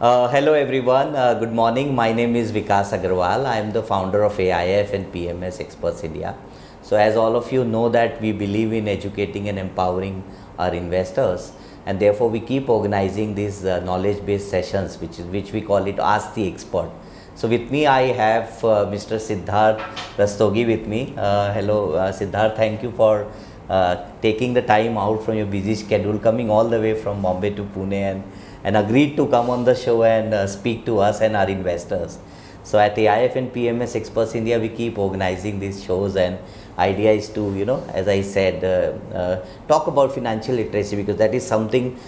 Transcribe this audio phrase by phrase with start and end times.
[0.00, 1.92] Uh, hello everyone, uh, good morning.
[1.92, 3.44] My name is Vikas Agrawal.
[3.44, 6.36] I am the founder of AIF and PMS Experts India.
[6.82, 10.22] So as all of you know that we believe in educating and empowering
[10.56, 11.50] our investors
[11.84, 15.84] and therefore we keep organizing these uh, knowledge based sessions which is which we call
[15.84, 16.92] it ask the expert.
[17.34, 19.18] So with me I have uh, Mr.
[19.18, 19.80] Siddharth
[20.16, 21.12] Rastogi with me.
[21.16, 23.26] Uh, hello uh, Siddharth, thank you for
[24.22, 27.64] taking the time out from your busy schedule coming all the way from Bombay to
[27.64, 28.22] Pune and
[28.64, 32.18] and agreed to come on the show and uh, speak to us and our investors.
[32.62, 36.38] So at the AIF and PMS Experts India, we keep organizing these shows and
[36.78, 41.16] idea is to, you know, as I said, uh, uh, talk about financial literacy because
[41.16, 41.98] that is something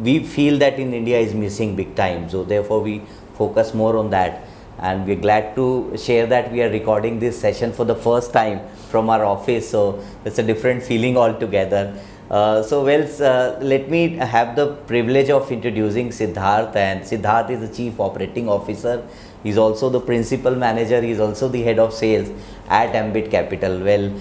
[0.00, 2.28] we feel that in India is missing big time.
[2.30, 3.02] So therefore we
[3.34, 4.44] focus more on that
[4.78, 8.60] and we're glad to share that we are recording this session for the first time
[8.90, 9.68] from our office.
[9.68, 11.98] So it's a different feeling altogether.
[12.30, 17.60] Uh, so well, uh, let me have the privilege of introducing Siddharth and Siddharth is
[17.60, 19.06] the Chief Operating Officer.
[19.44, 21.00] He's also the Principal Manager.
[21.00, 22.28] He's also the Head of Sales
[22.68, 23.78] at Ambit Capital.
[23.78, 24.12] Well,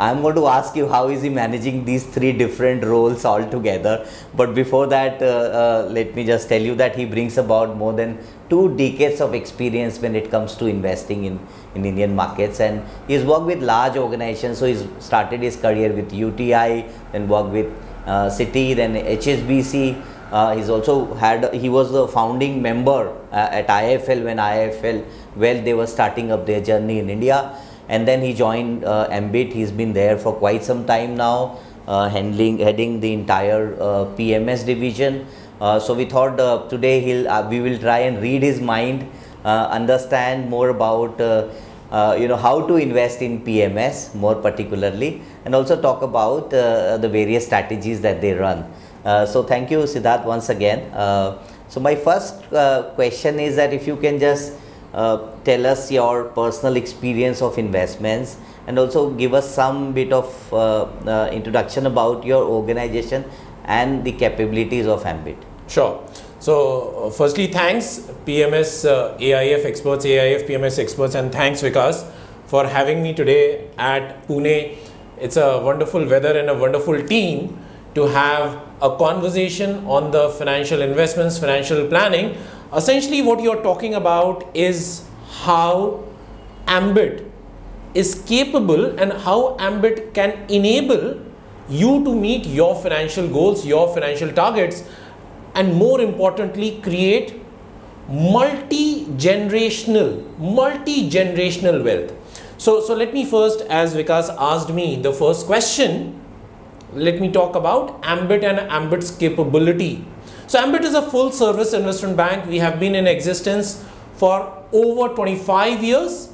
[0.00, 4.08] I'm going to ask you how is he managing these three different roles all together.
[4.34, 7.92] But before that, uh, uh, let me just tell you that he brings about more
[7.92, 8.18] than
[8.52, 11.38] two decades of experience when it comes to investing in,
[11.74, 12.60] in Indian markets.
[12.60, 14.58] And he's worked with large organizations.
[14.58, 17.68] So he's started his career with UTI, then worked with
[18.06, 20.02] uh, Citi, then HSBC.
[20.30, 25.04] Uh, he's also had he was the founding member uh, at IIFL when IIFL
[25.36, 27.54] well they were starting up their journey in India
[27.90, 29.52] and then he joined uh, Ambit.
[29.52, 34.64] He's been there for quite some time now, uh, handling heading the entire uh, PMS
[34.64, 35.26] division.
[35.62, 39.08] Uh, so we thought uh, today he'll uh, we will try and read his mind,
[39.44, 41.20] understand more about
[42.20, 47.46] you know how to invest in PMS more particularly, and also talk about the various
[47.46, 48.64] strategies that they run.
[49.34, 50.82] so thank you, Siddharth, once again.
[51.68, 52.42] so my first
[52.96, 54.54] question is that if you can just
[54.92, 60.52] uh, tell us your personal experience of investments and also give us some bit of
[60.52, 63.24] uh, uh, introduction about your organization
[63.64, 65.51] and the capabilities of Ambit.
[65.72, 65.92] Sure.
[66.38, 66.54] So,
[67.06, 72.04] uh, firstly, thanks PMS uh, AIF experts, AIF PMS experts, and thanks Vikas
[72.46, 74.76] for having me today at Pune.
[75.18, 77.58] It's a wonderful weather and a wonderful team
[77.94, 82.36] to have a conversation on the financial investments, financial planning
[82.74, 85.04] Essentially, what you're talking about is
[85.42, 86.02] how
[86.66, 87.30] Ambit
[87.92, 91.20] is capable and how Ambit can enable
[91.68, 94.84] you to meet your financial goals, your financial targets,
[95.54, 97.40] and more importantly, create
[98.08, 102.12] multi generational, multi generational wealth.
[102.58, 106.20] So, so let me first, as Vikas asked me the first question,
[106.94, 110.04] let me talk about Ambit and Ambit's capability
[110.52, 112.46] so Ambit is a full service investment bank.
[112.46, 113.82] We have been in existence
[114.16, 116.30] for over 25 years.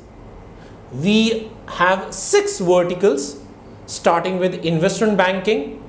[0.93, 3.41] We have six verticals
[3.87, 5.81] starting with investment banking.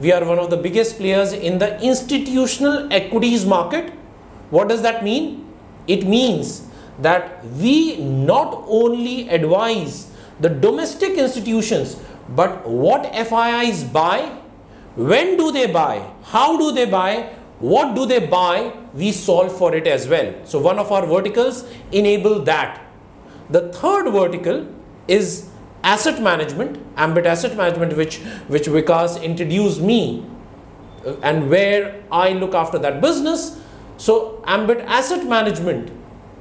[0.00, 3.92] We are one of the biggest players in the institutional equities market.
[4.50, 5.52] What does that mean?
[5.86, 6.68] It means
[7.00, 10.10] that we not only advise
[10.40, 11.96] the domestic institutions
[12.28, 14.38] but what FIIs buy,
[14.96, 18.72] when do they buy, how do they buy, what do they buy?
[18.94, 20.34] We solve for it as well.
[20.44, 22.84] So one of our verticals enable that.
[23.50, 24.66] The third vertical
[25.06, 25.47] is
[25.82, 28.18] asset management, Ambit Asset Management, which
[28.48, 30.24] which Vikas introduced me,
[31.06, 33.60] uh, and where I look after that business.
[33.96, 35.90] So Ambit Asset Management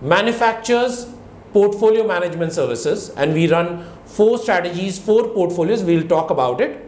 [0.02, 1.08] manufactures
[1.54, 5.84] portfolio management services, and we run four strategies, four portfolios.
[5.84, 6.84] We'll talk about it.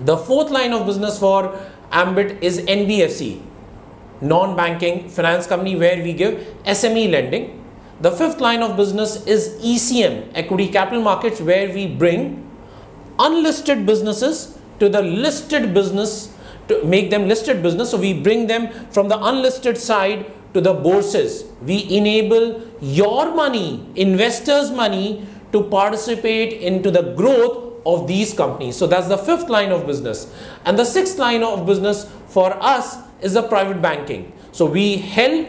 [0.00, 1.58] The fourth line of business for
[1.92, 3.40] Ambit is NBFC,
[4.20, 7.61] non-banking finance company where we give SME lending.
[8.02, 12.50] The fifth line of business is ECM, equity capital markets, where we bring
[13.20, 16.34] unlisted businesses to the listed business
[16.66, 17.92] to make them listed business.
[17.92, 21.44] So we bring them from the unlisted side to the bourses.
[21.62, 28.76] We enable your money, investors' money, to participate into the growth of these companies.
[28.76, 30.32] So that's the fifth line of business.
[30.64, 34.32] And the sixth line of business for us is the private banking.
[34.50, 35.46] So we help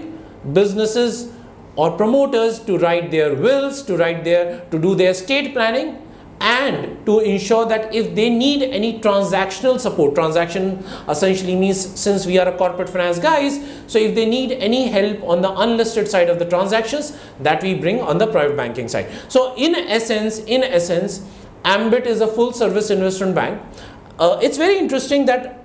[0.54, 1.33] businesses
[1.76, 6.00] or promoters to write their wills, to write their to do their estate planning
[6.40, 12.38] and to ensure that if they need any transactional support transaction essentially means since we
[12.38, 16.30] are a corporate finance guys so if they need any help on the unlisted side
[16.30, 19.10] of the transactions that we bring on the private banking side.
[19.30, 21.22] So in essence in essence
[21.64, 23.62] ambit is a full service investment bank.
[24.20, 25.64] Uh, it's very interesting that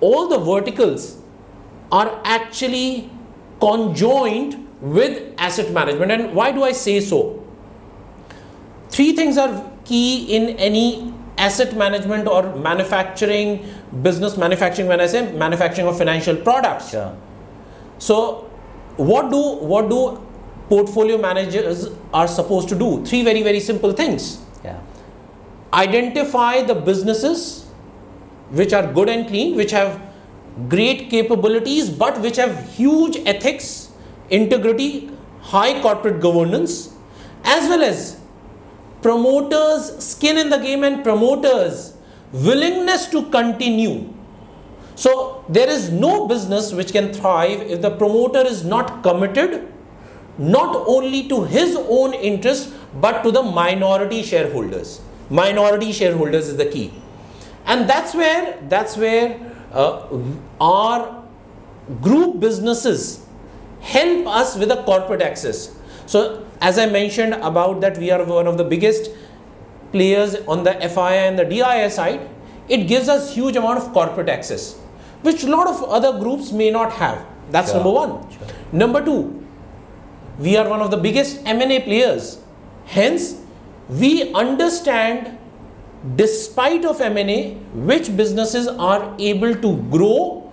[0.00, 1.18] all the verticals
[1.92, 3.10] are actually
[3.60, 6.12] conjoined with asset management.
[6.12, 7.42] And why do I say so?
[8.90, 13.66] Three things are key in any asset management or manufacturing
[14.02, 17.16] business manufacturing when i say manufacturing of financial products Sure.
[17.98, 18.48] so
[18.96, 19.40] what do
[19.72, 19.98] what do
[20.68, 24.78] portfolio managers are supposed to do three very very simple things Yeah.
[25.72, 27.66] identify the businesses
[28.50, 30.00] which are good and clean which have
[30.68, 33.83] great capabilities but which have huge ethics
[34.30, 35.10] integrity
[35.40, 36.94] high corporate governance
[37.44, 38.18] as well as
[39.02, 41.96] promoters skin in the game and promoters
[42.32, 44.12] willingness to continue.
[44.96, 49.70] So there is no business which can thrive if the promoter is not committed
[50.38, 55.00] not only to his own interest but to the minority shareholders.
[55.30, 56.92] Minority shareholders is the key.
[57.66, 59.40] And that's where that's where
[59.72, 60.06] uh,
[60.60, 61.24] our
[62.00, 63.23] group businesses
[63.92, 65.60] help us with the corporate access
[66.06, 66.20] so
[66.60, 69.10] as i mentioned about that we are one of the biggest
[69.94, 72.28] players on the FI and the DII side,
[72.68, 74.74] it gives us huge amount of corporate access,
[75.22, 77.24] which a lot of other groups may not have.
[77.50, 78.30] That's Sure, number one.
[78.30, 78.48] sure.
[78.72, 79.18] Number two,
[80.38, 82.38] we are one of the biggest M&A players.
[82.86, 83.40] Hence,
[83.88, 85.38] we understand,
[86.16, 87.54] despite of M&A,
[87.92, 90.43] which businesses are able to grow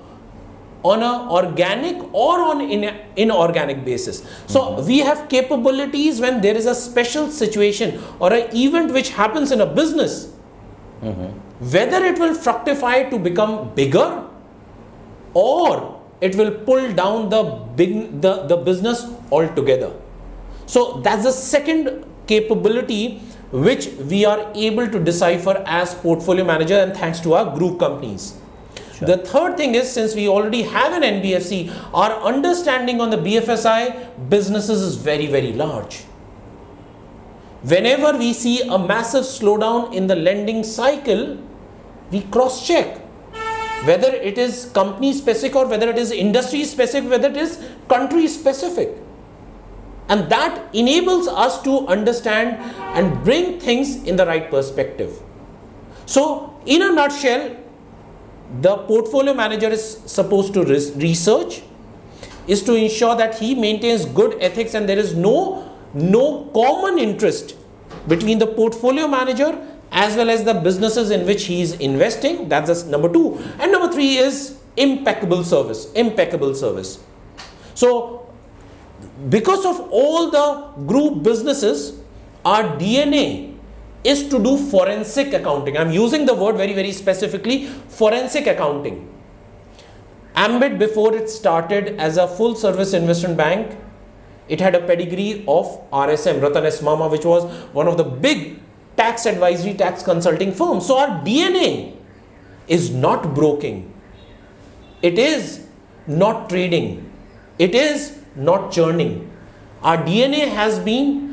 [0.83, 4.25] on an organic or on in inorganic basis.
[4.48, 4.88] So mm-hmm.
[4.88, 9.62] we have capabilities when there is a special situation or an event which happens in
[9.62, 10.33] a business.
[11.01, 11.38] Mm-hmm.
[11.72, 14.28] Whether it will fructify to become bigger
[15.33, 17.44] or it will pull down the
[17.75, 19.94] big the, the business altogether.
[20.66, 26.95] So that's the second capability which we are able to decipher as portfolio manager and
[26.95, 28.40] thanks to our group companies
[29.01, 29.18] Sure.
[29.18, 34.30] the third thing is since we already have an NBFC, our understanding on the BFSI
[34.30, 36.03] businesses is very, very large.
[37.63, 41.38] Whenever we see a massive slowdown in the lending cycle,
[42.12, 43.01] we cross check
[43.86, 47.59] whether it is company specific or whether it is industry specific, whether it is
[47.89, 48.95] country specific.
[50.09, 52.57] And that enables us to understand
[52.95, 55.21] and bring things in the right perspective.
[56.06, 57.56] So, in a nutshell,
[58.59, 61.62] the portfolio manager is supposed to research
[62.48, 67.56] is to ensure that he maintains good ethics and there is no no common interest
[68.07, 69.50] between the portfolio manager
[69.92, 72.48] as well as the businesses in which he is investing.
[72.48, 77.00] That's number 2 and number 3 is impeccable service impeccable service.
[77.75, 78.27] So
[79.30, 82.00] because of all the group businesses
[82.45, 83.50] our dna
[84.03, 85.77] is to do forensic accounting.
[85.77, 89.07] I'm using the word very very specifically forensic accounting.
[90.36, 93.77] Ambit before it started as a full service investment bank
[94.48, 96.81] it had a pedigree of rsm ratan s.
[96.81, 97.44] Mama which was
[97.74, 98.59] one of the big
[98.98, 100.85] tax advisory tax consulting firms.
[100.85, 101.95] So our dna
[102.68, 103.94] is not broking.
[105.02, 105.68] It is
[106.07, 107.09] not trading.
[107.57, 109.31] It is not churning.
[109.83, 111.31] Our dna has been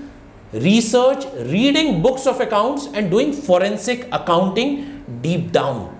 [0.52, 5.94] research reading books of accounts and doing forensic accounting deep down.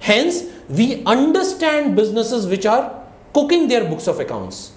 [0.00, 4.72] Hence we understand businesses which are cooking their books of accounts.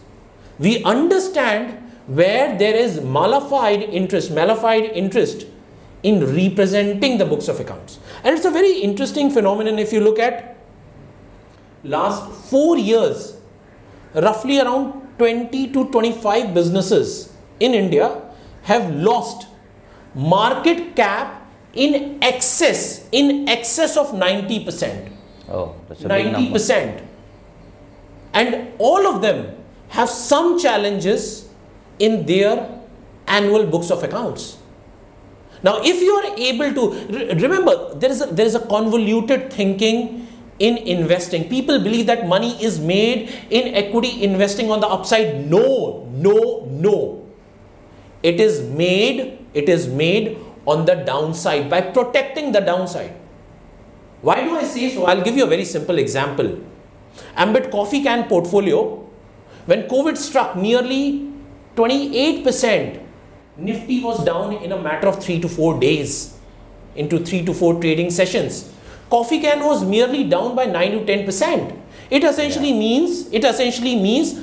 [0.60, 5.48] We understand where there is malafide interest malafide interest
[6.04, 8.00] in representing the books of accounts.
[8.24, 10.56] And it's a very interesting phenomenon if you look at
[11.84, 13.38] last 4 years
[14.14, 18.22] roughly around 20 to 25 businesses in india
[18.66, 19.48] have lost
[20.14, 21.42] market cap
[21.74, 25.12] in excess in excess of 90%
[25.50, 26.58] Oh, that's a big number.
[26.58, 27.04] 90%
[28.34, 29.56] and all of them
[29.90, 31.48] have some challenges
[32.00, 32.68] in their
[33.28, 34.58] annual books of accounts.
[35.64, 39.52] Now if you are able to re- remember there is a, there is a convoluted
[39.54, 40.28] thinking
[40.60, 41.48] in investing.
[41.50, 45.46] People believe that money is made in equity investing on the upside.
[45.50, 47.25] No no no
[48.32, 49.20] it is made
[49.62, 53.14] it is made on the downside by protecting the downside.
[54.22, 55.06] Why do i say so?
[55.06, 56.60] I'll give you a very simple example.
[57.36, 58.80] Ambit coffee can portfolio
[59.66, 61.32] when covid struck nearly
[61.76, 63.02] 28%
[63.58, 66.38] nifty was down in a matter of 3 to 4 days
[66.96, 68.72] into 3 to 4 trading sessions.
[69.10, 71.76] Coffee can was merely down by 9 to 10%
[72.10, 74.34] it essentially means it essentially means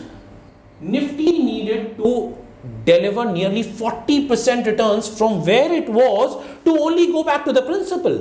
[0.81, 2.37] nifty needed to
[2.85, 8.17] deliver nearly 40% returns from where it was to only go back to the principal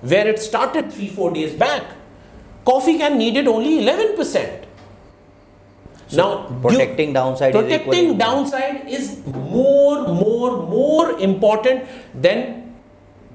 [0.00, 1.84] where it started 3 4 days back
[2.64, 4.62] coffee can needed only 11%
[6.12, 7.52] So now, protecting downside.
[7.52, 12.74] Protecting is downside is more, more, more important than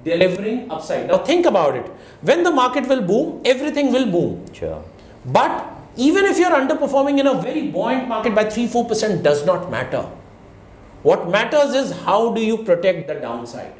[0.03, 1.07] delivering upside.
[1.07, 1.87] Now think about it.
[2.21, 4.45] When the market will boom, everything will boom.
[4.53, 4.83] Sure.
[5.25, 5.65] But
[5.95, 10.05] even if you're underperforming in a very buoyant market by 3 4% does not matter.
[11.07, 13.73] What matters is how do you protect the downside.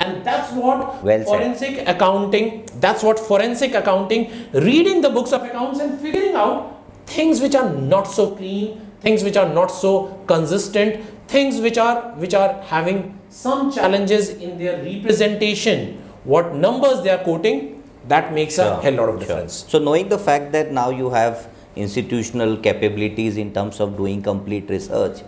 [0.00, 5.80] And that's what well forensic accounting, that's what forensic accounting, reading the books of accounts
[5.80, 9.92] and figuring out things which are not so clean, things which are not so
[10.26, 15.82] consistent, things which are which are having some challenges in their representation,
[16.24, 17.82] what numbers they are quoting,
[18.14, 18.70] that makes sure.
[18.70, 19.58] a hell lot of difference.
[19.60, 19.70] Sure.
[19.72, 24.70] So knowing the fact that now you have institutional capabilities in terms of doing complete
[24.70, 25.20] research,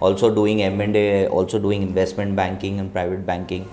[0.00, 3.68] also doing M&A, also doing investment banking and private banking.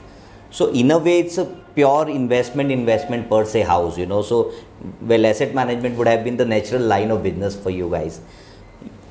[0.49, 4.21] So in a way, it's a pure investment investment per se house, you know.
[4.21, 4.53] So
[5.01, 8.21] well, asset management would have been the natural line of business for you guys.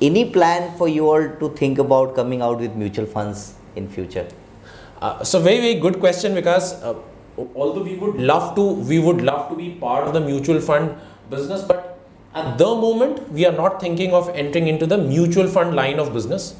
[0.01, 4.27] Any plan for you all to think about coming out with mutual funds in future?
[5.01, 6.95] Uh, so very very good question because uh,
[7.55, 10.95] although we would love to we would love to be part of the mutual fund
[11.29, 11.99] business, but
[12.33, 16.13] at the moment we are not thinking of entering into the mutual fund line of
[16.13, 16.55] business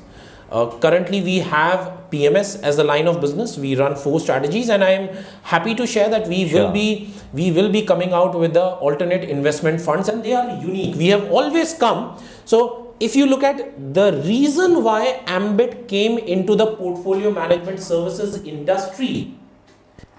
[0.51, 3.57] uh, currently, we have PMS as the line of business.
[3.57, 6.65] We run four strategies, and I am happy to share that we sure.
[6.65, 10.61] will be we will be coming out with the alternate investment funds, and they are
[10.61, 10.95] unique.
[10.95, 12.21] We have always come.
[12.45, 18.41] So, if you look at the reason why Ambit came into the portfolio management services
[18.43, 19.33] industry,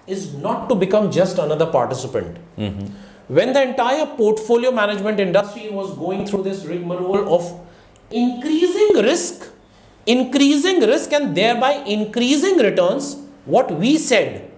[0.07, 2.37] is not to become just another participant.
[2.59, 2.87] Mm-hmm.
[3.29, 7.61] When the entire portfolio management industry was going through this rigmarole of
[8.11, 9.51] increasing risk
[10.07, 14.51] increasing risk and thereby increasing returns, what we said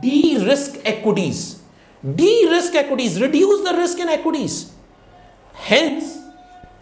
[0.00, 1.60] de risk equities,
[2.02, 4.72] de risk equities, reduce the risk in equities.
[5.54, 6.18] Hence,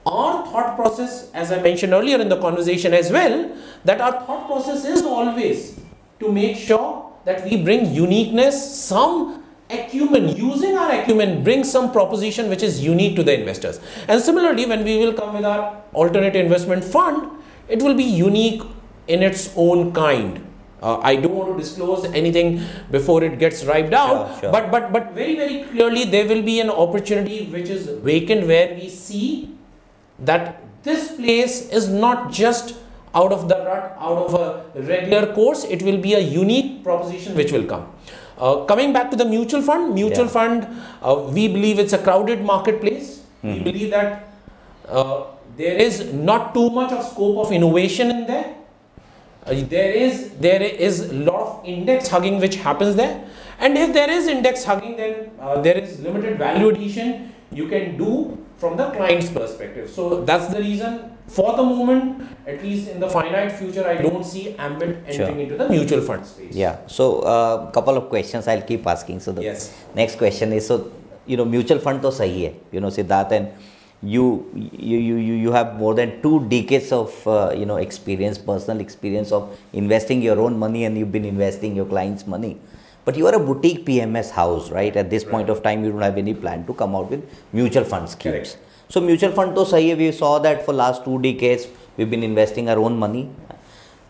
[0.04, 4.46] our thought process, as I mentioned earlier in the conversation as well, that our thought
[4.46, 5.80] process is always
[6.20, 12.48] to make sure that we bring uniqueness, some acumen, using our acumen, bring some proposition
[12.48, 13.80] which is unique to the investors.
[14.08, 17.30] And similarly, when we will come with our alternate investment fund,
[17.68, 18.62] it will be unique
[19.08, 20.42] in its own kind.
[20.82, 24.52] Uh, I don't want to disclose anything before it gets ripe down, sure, sure.
[24.52, 28.74] but but but very very clearly there will be an opportunity which is vacant where
[28.74, 29.56] we see
[30.18, 32.76] that this place is not just
[33.14, 35.64] out of the rut, out of a regular course.
[35.64, 37.90] It will be a unique proposition which will come.
[38.38, 40.30] Uh, coming back to the mutual fund, mutual yeah.
[40.30, 40.68] fund,
[41.02, 43.22] uh, we believe it's a crowded marketplace.
[43.42, 43.52] Mm-hmm.
[43.52, 44.28] We believe that
[44.88, 45.24] uh,
[45.56, 48.54] there is not too much of scope of innovation in there.
[49.46, 53.24] Uh, there is there is a lot of index hugging which happens there,
[53.58, 57.96] and if there is index hugging, then uh, there is limited value addition you can
[57.96, 59.90] do from the client's perspective.
[59.90, 64.24] So that's the reason for the moment, at least in the finite future, I don't
[64.24, 65.38] see Ambit entering sure.
[65.38, 66.54] into the mutual fund space.
[66.54, 66.78] Yeah.
[66.86, 69.20] So a uh, couple of questions I'll keep asking.
[69.20, 69.74] So the yes.
[69.94, 70.92] next question is so
[71.26, 72.54] you know mutual fund to sahi hai.
[72.70, 73.52] You know Siddharth and
[74.02, 78.80] you you you you have more than two decades of uh, you know experience, personal
[78.80, 82.58] experience of investing your own money, and you've been investing your clients' money.
[83.06, 84.94] But you are a boutique PMS house, right?
[84.94, 85.32] At this right.
[85.32, 88.34] point of time, you don't have any plan to come out with mutual fund schemes.
[88.34, 88.58] Correct.
[88.88, 92.68] So mutual fund to sahi we saw that for last two decades we've been investing
[92.68, 93.30] our own money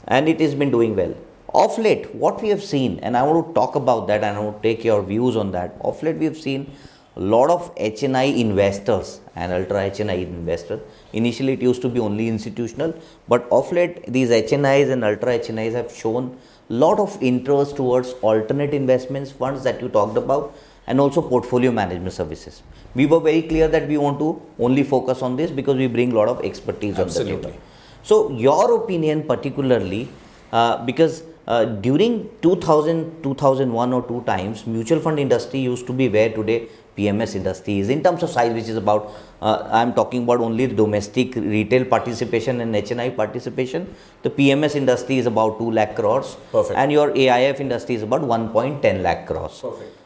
[0.09, 1.15] and it has been doing well.
[1.53, 4.41] Off late, what we have seen, and I want to talk about that and I
[4.41, 5.77] want to take your views on that.
[5.81, 6.71] Off late, we have seen
[7.17, 10.81] a lot of HNI investors and ultra HNI investors.
[11.21, 12.95] Initially, it used to be only institutional,
[13.27, 16.37] but off late, these HNIs and ultra HNIs have shown
[16.69, 20.55] lot of interest towards alternate investments funds that you talked about
[20.87, 22.63] and also portfolio management services.
[22.95, 26.13] We were very clear that we want to only focus on this because we bring
[26.13, 27.35] a lot of expertise Absolutely.
[27.35, 27.61] on the table.
[28.03, 30.09] So, your opinion, particularly,
[30.53, 36.09] uh, because uh, during 2000, 2001 or two times, mutual fund industry used to be
[36.09, 39.13] where today PMS industry is in terms of size, which is about,
[39.43, 43.95] uh, I'm talking about only domestic retail participation and HNI participation.
[44.23, 46.37] The PMS industry is about 2 lakh crores.
[46.53, 46.79] Perfect.
[46.79, 49.61] And your AIF industry is about 1.10 lakh crores.
[49.61, 49.99] Perfect.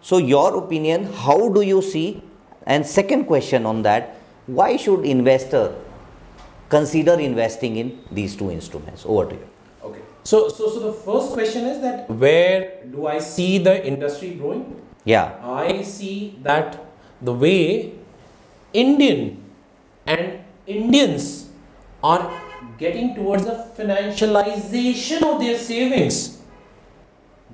[0.00, 2.22] So, your opinion, how do you see?
[2.66, 5.74] And second question on that, why should investor
[6.68, 9.04] consider investing in these two instruments?
[9.06, 9.48] Over to you.
[9.84, 10.00] Okay.
[10.24, 14.80] So, so, so the first question is that where do I see the industry growing?
[15.04, 15.34] Yeah.
[15.42, 16.78] I see that
[17.20, 17.92] the way
[18.72, 19.42] Indian
[20.06, 21.50] and Indians
[22.02, 22.40] are
[22.78, 26.38] getting towards the financialization of their savings.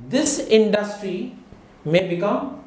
[0.09, 1.35] This industry
[1.85, 2.65] may become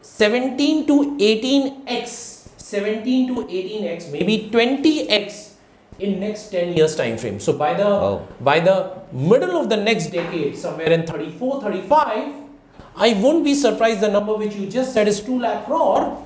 [0.00, 5.54] 17 to 18x 17 to 18x, maybe 20x
[5.98, 7.40] in next 10 years time frame.
[7.40, 8.28] So by the Oh.
[8.40, 12.28] by the middle of the next decade, somewhere in 34, 35,
[12.98, 16.24] I won't be surprised the number which you just said is 2 lakh crore,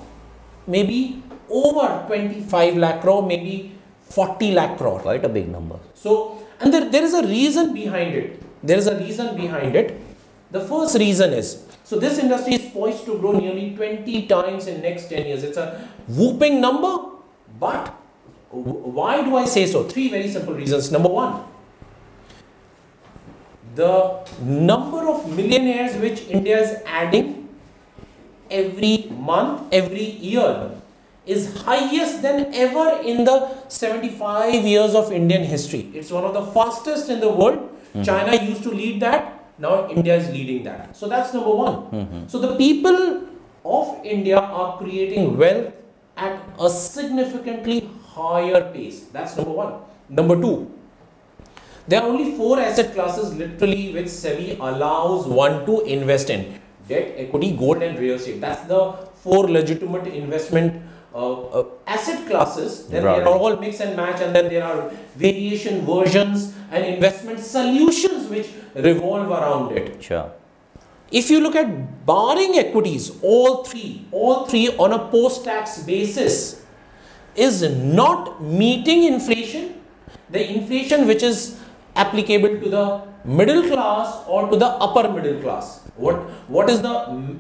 [0.67, 3.73] maybe over 25 lakh crore, maybe
[4.09, 5.01] 40 lakh crore.
[5.01, 5.79] Quite a big number.
[5.95, 8.43] So, and there, there is a reason behind it.
[8.63, 10.01] There is a reason behind it.
[10.51, 14.81] The first reason is so this industry is poised to grow nearly 20 times in
[14.81, 15.43] next 10 years.
[15.43, 17.11] It's a whooping number,
[17.61, 17.89] but
[18.51, 19.85] why do I say so?
[19.85, 20.91] Three very simple reasons.
[20.91, 21.45] Number one,
[23.75, 27.49] the number of millionaires which India is adding
[28.51, 30.71] every month, every year
[31.25, 35.91] is highest than ever in the 75 years of Indian history.
[35.95, 37.59] It's one of the fastest in the world.
[37.59, 38.03] Mm-hmm.
[38.03, 39.39] China used to lead that.
[39.59, 40.97] Now India is leading that.
[40.97, 41.75] So that's number one.
[41.75, 42.27] Mm-hmm.
[42.27, 43.29] So the people
[43.65, 45.73] of India are creating wealth
[46.17, 49.05] at a significantly higher pace.
[49.13, 49.75] That's number one.
[50.09, 50.71] Number two,
[51.89, 57.15] there are only four asset classes literally which SEBI allows one to invest in debt,
[57.17, 58.41] equity, gold, and real estate.
[58.41, 60.83] That's the four legitimate investment
[61.15, 62.87] uh, uh, asset classes.
[62.89, 63.17] Then Right.
[63.17, 68.29] they are all mix and match, and then there are variation versions and investment solutions
[68.29, 70.03] which revolve around it.
[70.03, 70.31] Sure.
[71.11, 76.63] If you look at barring equities, all three, all three on a post-tax basis,
[77.35, 79.75] is not meeting inflation,
[80.31, 81.59] the inflation which is
[81.97, 85.81] applicable to the middle class or to the upper middle class.
[85.97, 86.17] What
[86.49, 86.95] what is the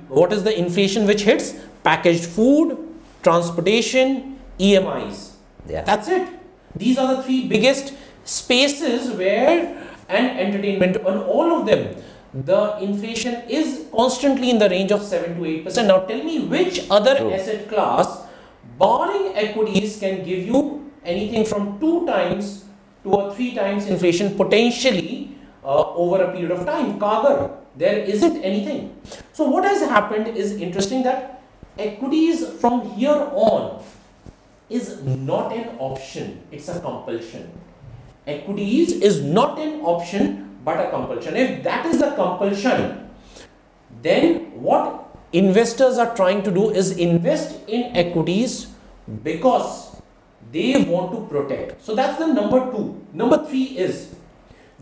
[0.09, 2.77] what is the inflation which hits packaged food,
[3.23, 5.33] transportation, EMIs.
[5.67, 5.83] Yeah.
[5.83, 6.29] That's it.
[6.77, 11.97] These are the three biggest spaces where and entertainment on all of them
[12.35, 16.39] the inflation is constantly in the range of 7 to 8 percent now tell me
[16.41, 17.33] which other True.
[17.33, 18.25] asset class
[18.79, 22.65] barring equities can give you anything from 2 times
[23.03, 27.37] to or 3 times inflation potentially uh, over a period of time kagar
[27.77, 28.95] there isn't anything
[29.33, 31.43] so what has happened is interesting that
[31.79, 33.83] equities from here on
[34.73, 37.51] is not an option, it's a compulsion.
[38.27, 41.37] Equities is not an option but a compulsion.
[41.37, 43.11] If that is a compulsion,
[44.01, 48.69] then what investors are trying to do is invest in equities
[49.23, 49.92] because
[50.53, 51.83] they want to protect.
[51.83, 53.05] So that's the number two.
[53.13, 54.15] Number three is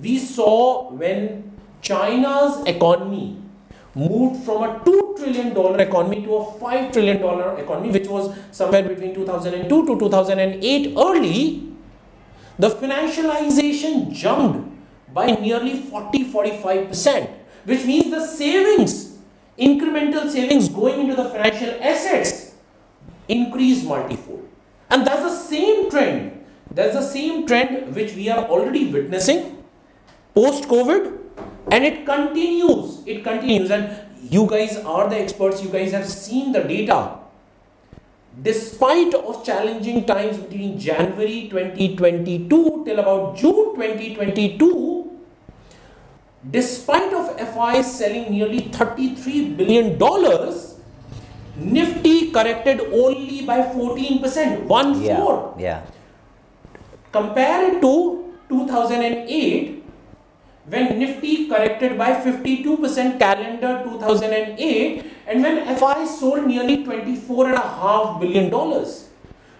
[0.02, 3.40] we saw when China's economy
[3.94, 8.36] moved from a 2 trillion dollar economy to a 5 trillion dollar economy which was
[8.52, 11.72] somewhere between 2002 to 2008 early
[12.58, 14.68] the financialization jumped
[15.12, 17.30] by nearly 40 45%
[17.64, 19.18] which means the savings
[19.58, 22.54] incremental savings going into the financial assets
[23.28, 24.39] increased multifold
[24.90, 26.44] and that's the same trend.
[26.70, 29.56] That's the same trend which we are already witnessing
[30.34, 31.18] post covid
[31.70, 33.02] and it continues.
[33.06, 33.70] It continues.
[33.70, 33.90] And
[34.30, 35.62] you guys are the experts.
[35.62, 37.18] You guys have seen the data.
[38.42, 45.10] Despite of challenging times between january 2022 till about june 2022
[46.48, 50.69] despite of FI selling nearly 33 billion dollars
[51.60, 55.16] nifty corrected only by 14% one Yeah.
[55.16, 55.80] fourth Yeah.
[57.12, 57.92] compare it to
[58.48, 59.84] 2008
[60.68, 69.08] when nifty corrected by 52% calendar 2008 and when fi sold nearly 24.5 billion dollars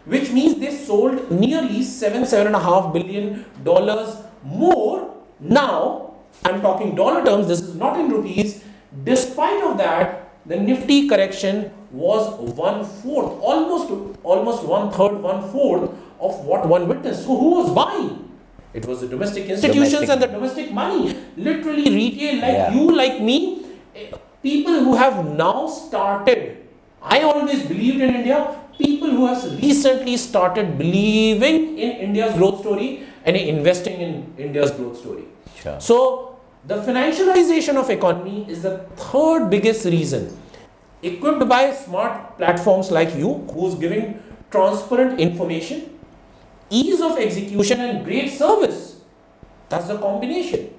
[0.06, 5.10] which means they sold nearly 7 7.5 billion dollars more
[5.40, 6.12] now
[6.44, 8.62] i'm talking dollar terms this is not in rupees
[9.04, 13.90] despite of that the nifty correction was one fourth almost
[14.22, 17.22] almost one third one fourth of what one witnessed.
[17.24, 18.31] So who was buying?
[18.72, 20.11] It was the domestic institutions Domestic.
[20.11, 21.16] and the domestic money.
[21.37, 22.72] Literally retail like Yeah.
[22.74, 24.11] you like me eh,
[24.42, 26.59] people who have now started.
[27.03, 28.57] I always believed in india.
[28.79, 34.96] People who have recently started believing in india's growth story and investing in india's growth
[34.98, 35.24] story.
[35.62, 35.76] Sure.
[35.79, 35.96] so
[36.70, 40.22] the financialization of economy is the third biggest reason
[41.02, 45.98] equipped by smart platforms like you who's giving transparent information
[46.70, 49.00] ease of execution and great service.
[49.68, 50.74] That's the combination.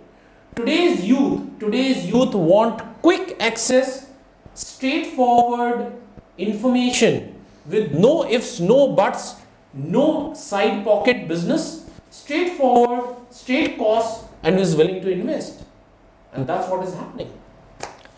[0.56, 4.10] Today's youth today's youth want quick access
[4.54, 5.94] straightforward
[6.38, 9.36] information with no ifs no buts
[9.74, 15.64] no side pocket business straightforward straight costs and is willing to invest.
[16.34, 17.32] And that's what is happening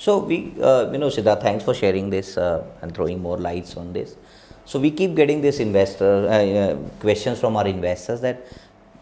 [0.04, 3.78] So we, uh, you know, Siddharth, thanks for sharing this uh, and throwing more lights
[3.78, 4.18] on this.
[4.66, 8.46] So we keep getting this investor uh, uh, questions from our investors that,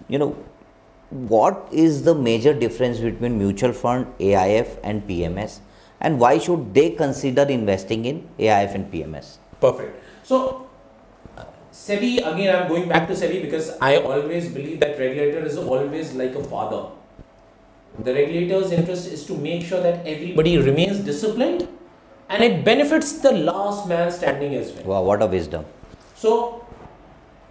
[0.08, 0.38] you know,
[1.10, 5.62] what is the major difference between mutual fund, AIF, and PMS,
[6.02, 9.38] and why should they consider investing in AIF and PMS?
[9.60, 10.04] Perfect.
[10.22, 10.70] So,
[11.74, 16.14] SEBI, again, I'm going back to SEBI because I always believe that regulator is always
[16.14, 16.92] like a father.
[18.00, 21.68] The regulator's interest is to make sure that everybody remains disciplined
[22.30, 24.86] and it benefits the last man standing as well.
[24.86, 25.66] Wow, what a wisdom.
[26.16, 26.66] So,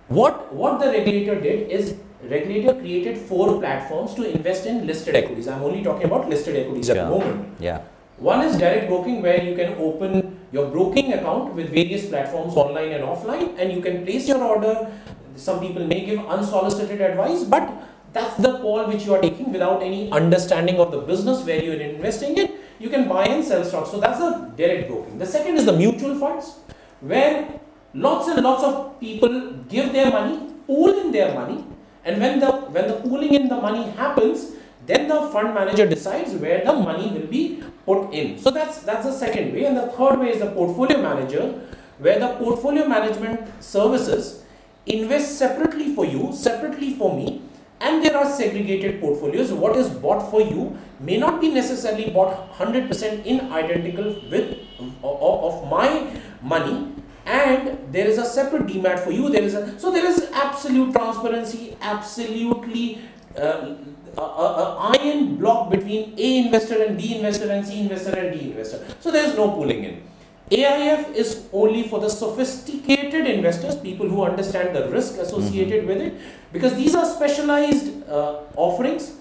[0.09, 5.49] what, what the regulator did is regulator created four platforms to invest in listed equities.
[5.49, 7.57] I'm only talking about listed equities at the moment.
[7.61, 7.83] Yeah.
[8.17, 12.93] One is direct broking where you can open your broking account with various platforms online
[12.93, 14.93] and offline and you can place your order.
[15.37, 17.71] Some people may give unsolicited advice, but
[18.13, 21.73] that's the call which you are taking without any understanding of the business where you
[21.73, 22.53] are investing in.
[22.79, 23.91] You can buy and sell stocks.
[23.91, 25.19] So that's the direct broking.
[25.19, 26.57] The second is the mutual funds
[27.01, 27.61] where
[27.95, 31.65] lots and lots of people give their money, pool in their money,
[32.05, 34.53] and when the when the pooling in the money happens,
[34.87, 38.39] then the fund manager decides where the money will be put in.
[38.39, 39.65] So that's that's the second way.
[39.65, 41.61] And the third way is the portfolio manager,
[41.99, 44.45] where the portfolio management services
[44.87, 47.43] invest separately for you, separately for me,
[47.81, 49.53] and there are segregated portfolios.
[49.53, 54.59] What is bought for you may not be necessarily bought 100% in identical with
[55.03, 56.11] of my
[56.43, 56.93] money
[57.27, 60.91] and there is a separate demat for you there is a so there is absolute
[60.91, 62.99] transparency absolutely
[63.37, 63.75] uh,
[64.17, 68.51] a, a, iron block between A investor and B investor and C investor and D
[68.51, 68.85] investor.
[69.01, 70.03] So there is no pooling in.
[70.51, 75.89] AIF is only for the sophisticated investors, people who understand the risk associated mm-hmm.
[75.89, 76.15] with it,
[76.53, 79.15] because these are specialized uh, offerings.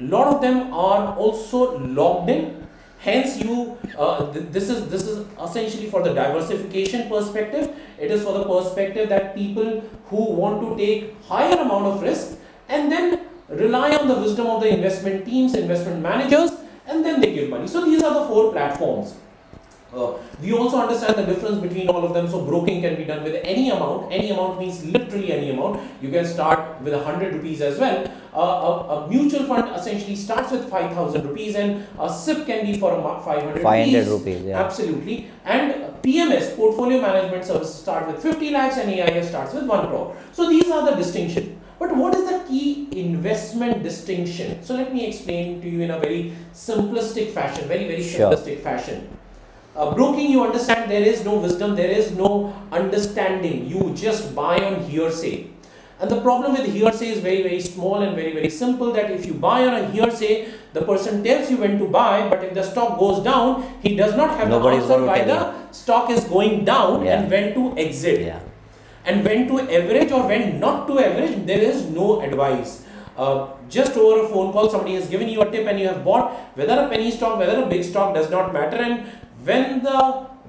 [0.00, 2.66] A lot of them are also logged in.
[2.98, 7.74] Hence, you uh, th- this is this is essentially for the diversification perspective.
[7.98, 12.38] It is for the perspective that people who want to take higher amount of risk
[12.68, 16.50] and then rely on the wisdom of the investment teams, investment managers,
[16.86, 17.66] and then they give money.
[17.66, 19.14] So these are the four platforms.
[19.96, 22.28] Uh, we also understand the difference between all of them.
[22.28, 24.12] So broking can be done with any amount.
[24.12, 25.80] Any amount means literally any amount.
[26.02, 28.06] You can start with a hundred rupees as well.
[28.34, 32.66] Uh, a, a, mutual fund essentially starts with five thousand rupees, and a SIP can
[32.66, 33.62] be for a five hundred.
[33.62, 34.42] Five hundred rupees.
[34.42, 34.62] Yeah.
[34.62, 35.30] Absolutely.
[35.44, 40.14] And PMS portfolio management service start with fifty lakhs, and AIF starts with one crore.
[40.32, 41.56] So these are the distinctions.
[41.78, 44.62] But what is the key investment distinction?
[44.62, 48.32] So let me explain to you in a very simplistic fashion, very, very sure.
[48.32, 49.15] simplistic fashion.
[49.76, 53.66] Uh, broking, you understand there is no wisdom, there is no understanding.
[53.66, 55.48] You just buy on hearsay.
[56.00, 59.26] And the problem with hearsay is very, very small and very, very simple that if
[59.26, 62.62] you buy on a hearsay, the person tells you when to buy, but if the
[62.62, 66.64] stock goes down, he does not have Nobody's the answer why the stock is going
[66.64, 67.20] down yeah.
[67.20, 68.20] and when to exit.
[68.20, 68.40] Yeah
[69.06, 72.84] and when to average or when not to average there is no advice
[73.16, 76.04] uh, just over a phone call somebody has given you a tip and you have
[76.04, 79.06] bought whether a penny stock whether a big stock does not matter and
[79.48, 80.00] when the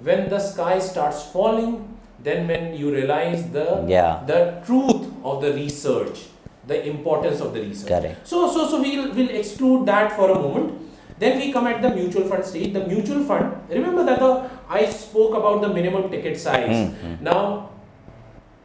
[0.08, 1.76] when the sky starts falling
[2.24, 4.24] then when you realize the yeah.
[4.32, 6.26] the truth of the research
[6.72, 8.28] the importance of the research Correct.
[8.28, 10.74] so so so we'll, we'll exclude that for a moment
[11.20, 14.86] then we come at the mutual fund stage the mutual fund remember that the i
[14.86, 17.24] spoke about the minimum ticket size mm-hmm.
[17.24, 17.70] now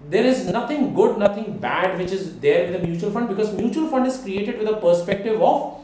[0.08, 3.88] there is nothing good, nothing bad which is there with the mutual fund because mutual
[3.88, 5.78] fund is created with a perspective of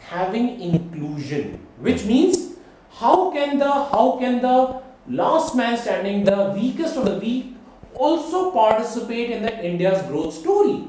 [0.00, 2.53] having inclusion, which means
[3.00, 7.56] how can the how can the last man standing, the weakest of the weak,
[7.94, 10.88] also participate in the India's growth story.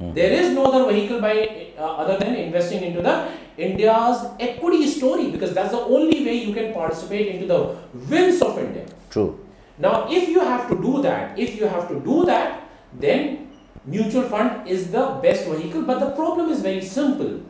[0.00, 0.14] Mm.
[0.14, 5.30] There is no other vehicle by uh, other than investing into the India's equity story
[5.30, 7.76] because that's the only way you can participate into the
[8.10, 8.86] wins of India.
[9.10, 9.40] True.
[9.78, 12.62] Now, if you have to do that, if you have to do that,
[12.98, 13.50] then
[13.84, 15.82] mutual fund is the best vehicle.
[15.82, 17.40] But the problem is very simple.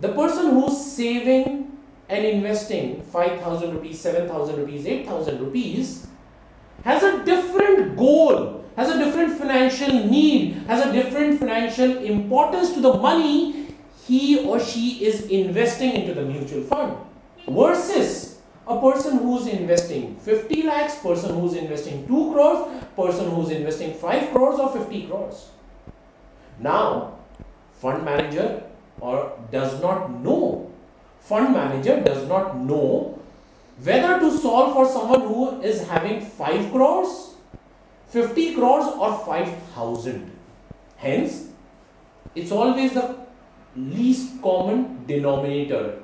[0.00, 1.67] The person who's saving
[2.08, 6.06] and investing 5,000 rupees, 7,000 rupees, 8,000 rupees
[6.84, 12.80] has a different goal, has a different financial need, has a different financial importance to
[12.80, 13.74] the money
[14.06, 16.96] he or she is investing into the mutual fund
[17.48, 23.92] versus a person who's investing 50 lakhs, person who's investing 2 crores, person who's investing
[23.94, 25.48] 5 crores or 50 crores.
[26.60, 27.18] Now,
[27.72, 28.62] fund manager
[29.00, 30.67] or does not know,
[31.28, 33.18] fund manager does not know
[33.82, 37.34] whether to solve for someone who is having 5 crores,
[38.08, 40.30] 50 crores or 5000.
[40.96, 41.48] Hence,
[42.34, 43.16] it's always the
[43.76, 46.00] least common denominator.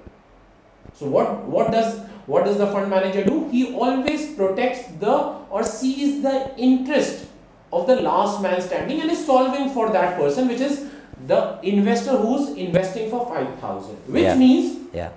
[0.95, 3.49] So what, what does what does the fund manager do?
[3.51, 5.15] He always protects the
[5.51, 7.27] or sees the interest
[7.73, 10.87] of the last man standing and is solving for that person, which is
[11.27, 14.37] the investor who's investing for 5000 which Yeah.
[14.37, 15.11] means Yeah.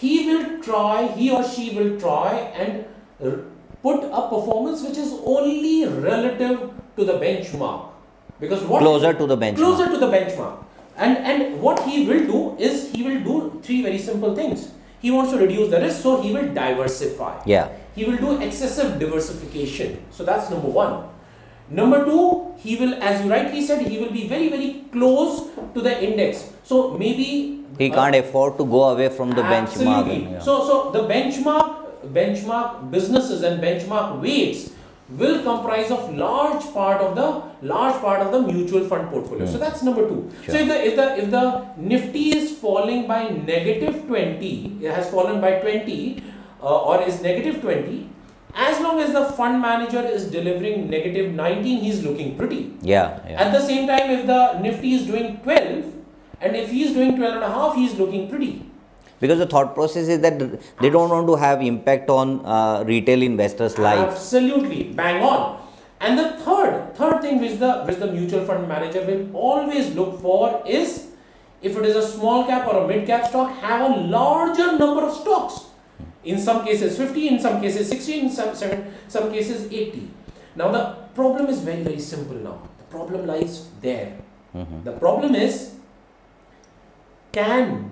[0.00, 2.84] he will try, he or she will try and
[3.22, 3.40] r-
[3.82, 7.86] put a performance which is only relative to the benchmark.
[8.40, 9.56] Because what Closer to the benchmark.
[9.56, 10.64] closer to the benchmark.
[10.96, 14.68] And and what he will do is he will do three very simple things.
[15.00, 17.40] He wants to reduce the risk, so he will diversify.
[17.46, 17.68] Yeah.
[17.94, 19.98] He will do excessive diversification.
[20.10, 21.04] So that's number one.
[21.70, 25.80] Number two, he will, as you rightly said, he will be very, very close to
[25.80, 26.50] the index.
[26.64, 29.62] So maybe He uh, can't afford to go away from the benchmark.
[29.62, 30.24] Absolutely.
[30.24, 30.40] and, yeah.
[30.40, 31.76] So, so the benchmark
[32.12, 34.70] benchmark businesses and benchmark weights
[35.18, 39.46] will comprise of large part of the large part of the mutual fund portfolio.
[39.46, 40.30] So that's number two.
[40.46, 40.58] So Hmm.
[40.60, 45.40] If the if the if the Nifty is falling by negative twenty, it has fallen
[45.40, 46.22] by twenty,
[46.62, 48.08] uh, or is negative twenty.
[48.54, 52.74] As long as the fund manager is delivering negative 19, he's looking pretty.
[52.82, 53.20] yeah.
[53.28, 53.42] Yeah.
[53.42, 55.84] At the same time, if the Nifty is doing 12,
[56.40, 58.66] and if he's doing 12 and a half, he's looking pretty.
[59.20, 60.38] Because the thought process is that
[60.80, 63.98] they don't want to have impact on uh, retail investors' life.
[63.98, 65.60] Absolutely, bang on.
[66.00, 70.18] And the third, third thing which the which the mutual fund manager will always look
[70.22, 71.08] for is
[71.60, 75.02] if it is a small cap or a mid cap stock, have a larger number
[75.02, 75.64] of stocks.
[76.24, 80.10] In some cases 50, in some cases 60, in some seven, some cases 80.
[80.56, 82.58] Now the problem is very very simple now.
[82.78, 84.12] The problem lies there.
[84.54, 84.84] Mhm.
[84.84, 85.74] The problem is
[87.32, 87.90] can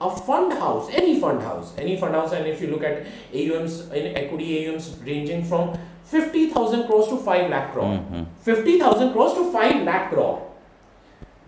[0.00, 3.90] a fund house, any fund house, any fund house, and if you look at AUMs
[3.92, 5.72] in equity AUMs ranging from
[6.04, 8.26] 50,000 crores to 5 lakh crore, Mhm.
[8.42, 10.42] 50,000 crores to 5 lakh crore,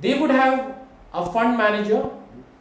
[0.00, 0.74] they would have
[1.14, 2.02] a fund manager,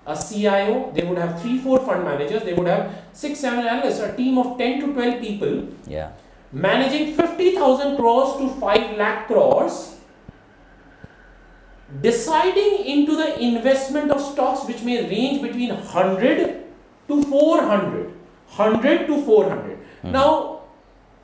[0.10, 4.00] a CIO, they would have 3 4 fund managers, they would have 6 7 analysts,
[4.00, 5.56] a team of 10 to 12 people
[5.96, 6.10] Yeah.
[6.52, 9.76] managing 50,000 crores to 5 lakh crores,
[12.02, 16.64] deciding into the investment of stocks which may range between 100
[17.08, 18.14] to 400.
[18.58, 19.78] 100 to 400.
[20.02, 20.12] Hmm.
[20.12, 20.62] Now,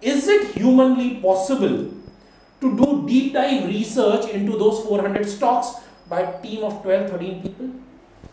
[0.02, 1.76] is it humanly possible
[2.62, 5.74] to do deep dive research into those 400 stocks
[6.10, 7.70] by a team of 12 13 people?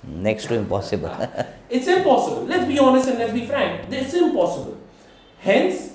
[0.04, 1.08] Next to impossible.
[1.08, 2.44] Ah, it's impossible.
[2.44, 3.86] Let's be honest and let's be frank.
[3.90, 4.78] It's impossible.
[5.38, 5.92] Hence,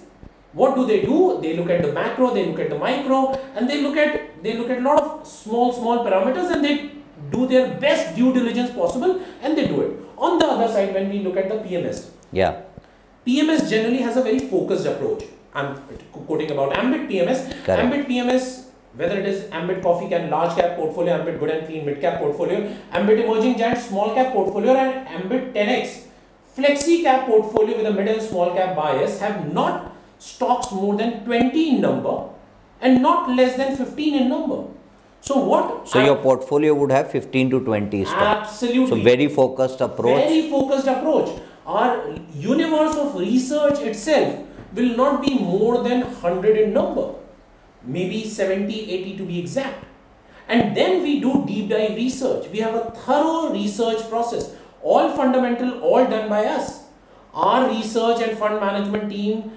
[0.54, 1.40] what do they do?
[1.42, 4.58] They look at the macro, they look at the micro, and they look at they
[4.58, 6.92] look at a lot of small, small parameters and they
[7.32, 10.00] do their best due diligence possible and they do it.
[10.18, 12.62] On the other side, when we look at the PMS, yeah.
[13.26, 15.24] PMS generally has a very focused approach.
[15.54, 15.76] I'm
[16.12, 17.50] quoting about Ambit PMS.
[17.66, 17.82] Correct.
[17.84, 18.67] Ambit PMS,
[18.98, 22.20] whether it is Ambit Coffee Can large cap portfolio, Ambit Good and Clean mid cap
[22.20, 22.60] portfolio,
[22.92, 26.04] Ambit Emerging Giant small cap portfolio, and Ambit 10x
[26.58, 31.24] flexi cap portfolio with a mid and small cap bias have not stocks more than
[31.26, 32.16] 20 in number
[32.82, 34.64] and not less than 15 in number.
[35.22, 35.88] So what?
[35.88, 38.24] So I- your portfolio would have 15 to 20 stocks.
[38.50, 40.24] absolutely So very focused approach.
[40.24, 41.30] very focused approach.
[41.66, 42.02] Our
[42.34, 44.36] universe of research itself
[44.74, 47.08] will not be more than 100 in number,
[47.84, 49.86] maybe 70, 80 to be exact.
[50.48, 52.48] And then we do deep dive research.
[52.50, 56.86] We have a thorough research process, all fundamental, all done by us.
[57.34, 59.52] Our research and fund management team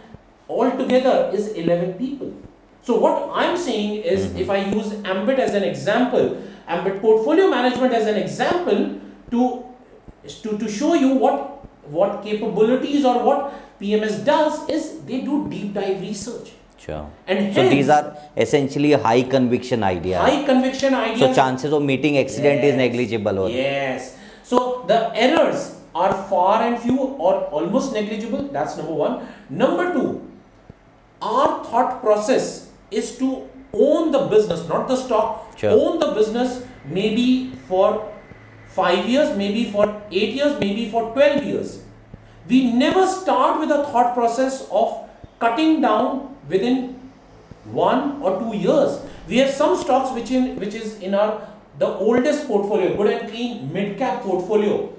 [0.48, 2.34] all together is 11 people.
[2.82, 4.38] So, what I'm saying is mm-hmm.
[4.38, 9.64] if I use Ambit as an example, Ambit portfolio management as an example to
[10.42, 15.72] to, to show you what what capabilities or what PMS does is they do deep
[15.74, 17.06] dive research Sure.
[17.26, 20.20] and So hence these are essentially high conviction ideas.
[20.20, 21.20] high conviction ideas.
[21.20, 23.38] So chances of meeting accident is negligible.
[23.38, 24.16] Or Yes.
[24.42, 28.48] So the errors are far and few or almost negligible.
[28.50, 29.28] That's number one.
[29.50, 30.22] Number two,
[31.20, 35.56] our thought process is to own the business, not the stock.
[35.58, 35.70] Sure.
[35.72, 38.10] Own the business maybe for
[38.68, 41.82] five years, maybe for eight years, maybe for 12 years.
[42.48, 45.09] We never start with a thought process of
[45.40, 47.00] cutting down within
[47.64, 49.00] one or two years.
[49.26, 51.48] We have some stocks which in which is in our
[51.78, 54.92] the oldest portfolio, good and clean mid cap portfolio,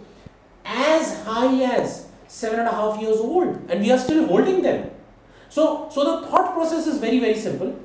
[0.65, 4.89] as high as seven and a half years old, and we are still holding them.
[5.49, 7.77] So, so the thought process is very very simple.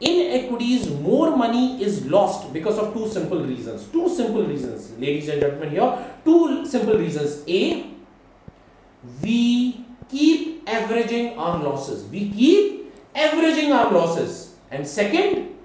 [0.00, 3.84] In equities, more money is lost because of two simple reasons.
[3.88, 5.70] Two simple reasons, ladies and gentlemen.
[5.70, 7.42] Here, two simple reasons.
[7.46, 7.90] A,
[9.22, 12.04] we keep averaging our losses.
[12.04, 14.54] We keep averaging our losses.
[14.70, 15.56] And second,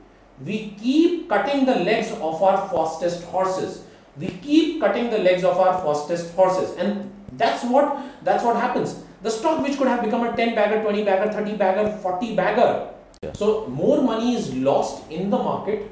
[0.43, 3.83] we keep cutting the legs of our fastest horses.
[4.17, 6.75] We keep cutting the legs of our fastest horses.
[6.77, 9.03] And That's what that's what happens.
[9.21, 12.89] The stock which could have become a 10 bagger, 20 bagger, 30 bagger, 40 bagger.
[13.33, 15.91] So more money is lost in the market.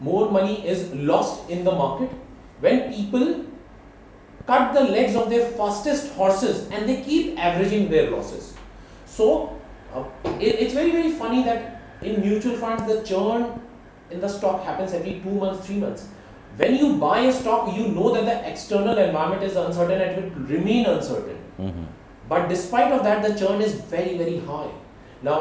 [0.00, 2.10] More money is lost in the market
[2.60, 3.44] when people
[4.46, 8.54] cut the legs of their fastest horses and they keep averaging their losses.
[9.06, 9.58] So
[9.94, 10.04] uh,
[10.38, 13.60] it, it's very very funny that in mutual funds the churn
[14.10, 16.08] in the stock happens every two months, three months.
[16.56, 20.34] When you buy a stock, you know that the external environment is uncertain and it
[20.34, 21.38] will remain uncertain.
[21.58, 21.86] Mhm.
[22.28, 24.70] But despite of that, the churn is very very high.
[25.22, 25.38] Now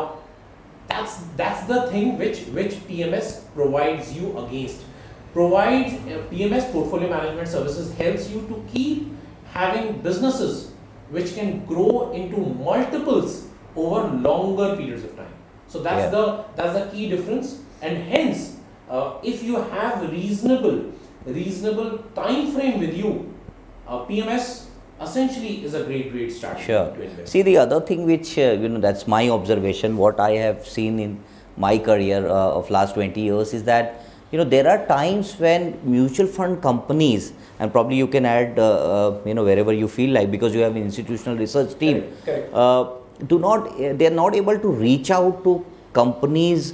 [0.87, 4.85] that's that's the thing which which PMS provides you against.
[5.33, 9.11] Provides uh, PMS portfolio management services helps you to keep
[9.53, 10.71] having businesses
[11.11, 15.33] which can grow into multiples over longer periods of time.
[15.67, 16.09] So that's Yeah.
[16.09, 16.23] the
[16.55, 18.57] that's the key difference, and hence,
[18.89, 20.79] uh, if you have reasonable
[21.25, 23.31] reasonable time frame with you,
[23.87, 24.65] uh, PMS
[25.01, 26.87] essentially is a great great strategy Sure.
[26.95, 27.31] to invest.
[27.31, 30.99] See, the other thing which, uh, you know, that's my observation, what I have seen
[30.99, 31.19] in
[31.55, 35.79] my career uh, of last 20 years is that, you know, there are times when
[35.83, 40.11] mutual fund companies, and probably you can add, uh, uh, you know, wherever you feel
[40.11, 42.53] like, because you have an institutional research team, Correct, correct.
[42.53, 42.89] Uh,
[43.27, 46.73] do not, they are not able to reach out to companies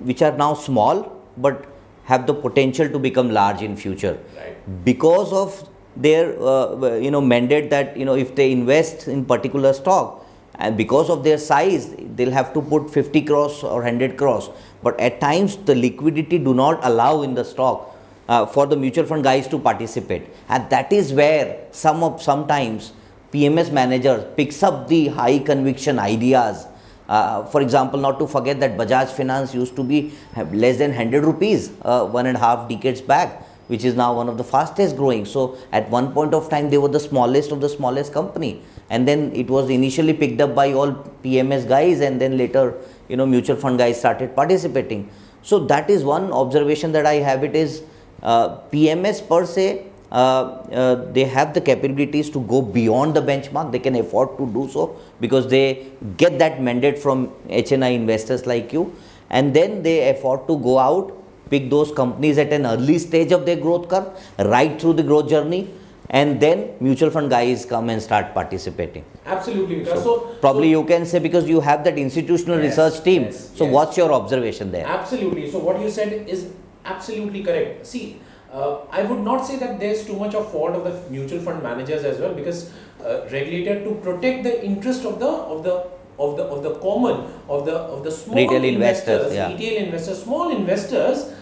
[0.00, 1.66] which are now small, but
[2.04, 4.84] have the potential to become large in future Right.
[4.84, 9.72] because of their uh, you know mandate that you know if they invest in particular
[9.72, 10.25] stock
[10.58, 14.50] and because of their size they'll have to put 50 crores or 100 crores.
[14.82, 17.96] But at times the liquidity do not allow in the stock
[18.28, 20.28] uh, for the mutual fund guys to participate.
[20.48, 22.92] And that is where some of sometimes
[23.32, 26.66] pms managers picks up the high conviction ideas.
[27.08, 30.12] Uh, for example, not to forget that Bajaj Finance used to be
[30.52, 34.28] less than 100 rupees uh, one and a half decades back, which is now one
[34.28, 35.24] of the fastest growing.
[35.24, 39.06] So at one point of time, they were the smallest of the smallest company, and
[39.06, 40.92] then it was initially picked up by all
[41.24, 42.74] PMS guys, and then later,
[43.08, 45.10] you know, mutual fund guys started participating.
[45.42, 47.44] So that is one observation that I have.
[47.44, 47.82] It is
[48.22, 53.72] uh, PMS per se uh, uh, they have the capabilities to go beyond the benchmark
[53.72, 58.72] they can afford to do so because they get that mandate from hni investors like
[58.72, 58.94] you
[59.30, 61.12] and then they afford to go out
[61.50, 64.06] pick those companies at an early stage of their growth curve
[64.38, 65.68] right through the growth journey
[66.10, 69.76] and then mutual fund guys come and start participating Absolutely.
[69.84, 70.02] Vikas.
[70.02, 73.50] So, probably so- you can say because you have that institutional Yes, research team yes,
[73.54, 73.72] so yes.
[73.72, 75.50] what's your observation there Absolutely.
[75.50, 76.50] So what you said is
[76.84, 77.86] absolutely correct.
[77.86, 78.20] See,
[78.52, 81.62] uh, I would not say that there's too much of fault of the mutual fund
[81.62, 82.70] managers as well because
[83.04, 85.88] uh, regulator to protect the interest of the of the
[86.18, 89.48] of the of the common of the of the small Retail investors, investors, yeah.
[89.52, 91.32] retail investors, small investors.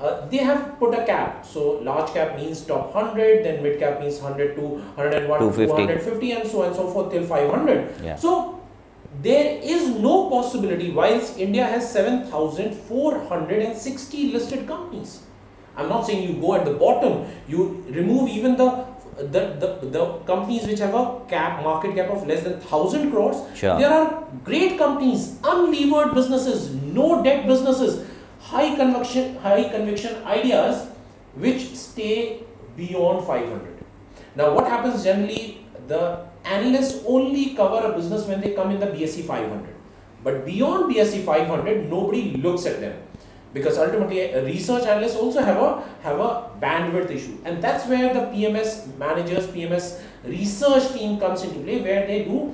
[0.00, 1.46] Uh, they have put a cap.
[1.46, 5.86] So large cap means top 100, then mid cap means 100 to 101 to 250.
[5.86, 7.94] 250 and so on and so forth till 500.
[8.02, 8.16] Yeah.
[8.16, 8.60] So
[9.22, 15.20] there is no possibility whilst India has 7,460 listed companies.
[15.76, 18.84] I'm not saying you go at the bottom, you remove even the
[19.16, 23.36] the, the, the companies which have a cap market cap of less than 1000 crores
[23.56, 23.78] Sure.
[23.78, 28.03] there are great companies unlevered businesses no debt businesses
[28.52, 30.88] high conviction high conviction ideas
[31.44, 32.42] which stay
[32.76, 33.84] beyond 500
[34.36, 36.02] now what happens generally the
[36.44, 39.74] analysts only cover a business when they come in the BSE 500
[40.24, 42.96] but beyond BSE 500 nobody looks at them.
[43.52, 47.36] Because ultimately research analysts also have a have a bandwidth issue.
[47.44, 52.52] And that's where the PMS managers PMS research team comes into play where they do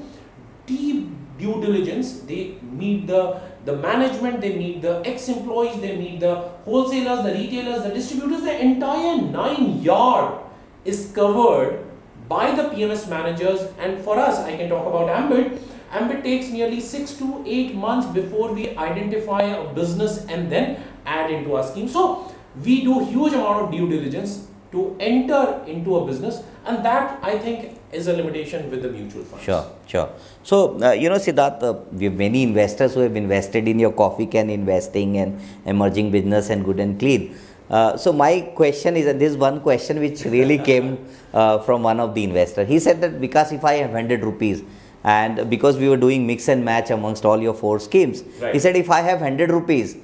[0.67, 2.21] deep due diligence.
[2.33, 6.35] They meet the the management they meet the ex employees they meet the
[6.65, 10.39] wholesalers the retailers the distributors the entire nine yard
[10.85, 11.85] is covered
[12.31, 13.69] by the PMS managers.
[13.79, 15.61] And for us I can talk about Ambit.
[15.93, 21.31] Ambit takes nearly 6 to 8 months before we identify a business and then add
[21.31, 21.89] into our scheme.
[21.89, 22.33] So
[22.65, 26.43] we do huge amount of due diligence to enter into a business.
[26.65, 30.11] And that I think is a limitation with the mutual funds Sure, sure.
[30.43, 33.93] So, uh, you know, Siddharth, uh, we have many investors who have invested in your
[33.93, 37.37] coffee can investing and emerging business and good and clean.
[37.69, 41.83] Uh, so, my question is, and this is one question which really came uh, from
[41.83, 42.69] one of the investors.
[42.69, 44.63] He said that because if I have 100 rupees,
[45.03, 48.23] and because we were doing mix and match amongst all your four schemes,
[48.53, 49.97] he said, if I have 100 rupees,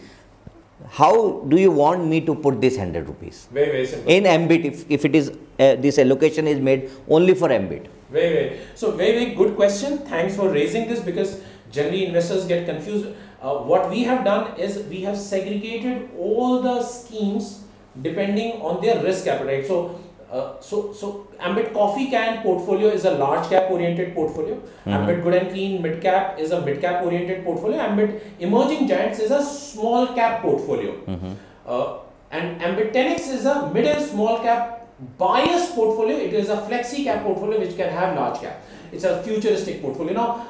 [0.91, 3.49] how do you want me to put this 100 rupees?
[3.53, 7.35] very very simple In Ambit, if, if it is, uh, this allocation is made only
[7.35, 7.89] for Ambit.
[8.11, 8.61] Very, very.
[8.75, 9.99] So, very, very good question.
[9.99, 13.09] Thanks for raising this because generally investors get confused.
[13.43, 17.65] Uh, what we have done is we have segregated all the schemes
[18.03, 19.67] depending on their risk appetite.
[19.67, 19.99] So,
[20.31, 24.57] uh, so so Ambit Coffee Can portfolio is a large cap oriented portfolio.
[24.57, 24.91] Mm-hmm.
[24.91, 27.79] Ambit Good and Clean mid cap is a mid cap oriented portfolio.
[27.79, 30.93] Ambit Emerging Giants is a small cap portfolio.
[30.93, 31.33] Mm-hmm.
[31.67, 31.99] Uh,
[32.31, 36.17] and Ambit 10x is a mid and small cap bias portfolio.
[36.17, 38.63] It is a flexi cap portfolio which can have large cap.
[38.93, 40.15] It's a futuristic portfolio.
[40.15, 40.47] Now,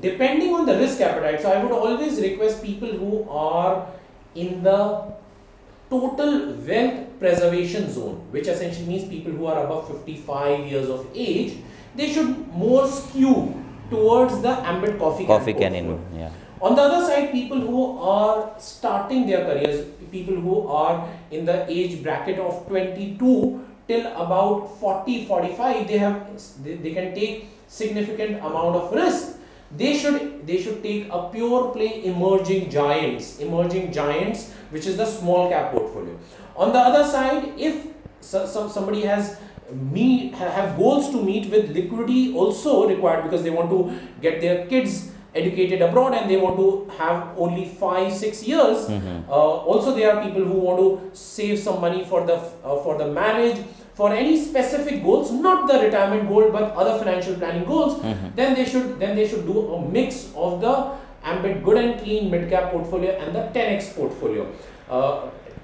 [0.00, 3.86] depending on the risk appetite, so I would always request people who are
[4.34, 5.14] in the
[5.88, 11.58] total wealth preservation zone, which essentially means people who are above 55 years of age,
[11.96, 13.36] they should more skew
[13.90, 16.30] towards the ambit coffee, Coffee can can in, yeah.
[16.60, 21.56] On the other side, people who are starting their careers, people who are in the
[21.68, 26.16] age bracket of 22 till about 40 45 they have
[26.64, 29.36] they, they can take significant amount of risk.
[29.76, 35.06] They should they should take a pure play emerging giants emerging giants which is the
[35.14, 36.16] small cap portfolio
[36.56, 37.86] on the other side if
[38.20, 39.36] so, some, somebody has
[39.72, 44.66] meet have goals to meet with liquidity also required because they want to get their
[44.66, 49.24] kids educated abroad and they want to have only five six years Mhm.
[49.28, 49.32] uh,
[49.70, 53.08] also there are people who want to save some money for the uh, for the
[53.20, 53.58] marriage
[53.94, 58.30] for any specific goals not the retirement goal but other financial planning goals Mhm.
[58.36, 60.74] then they should then they should do a mix of the
[61.32, 64.46] ambit good and clean mid cap portfolio and the 10x portfolio
[64.90, 65.14] uh,